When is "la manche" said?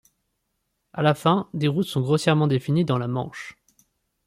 2.97-3.55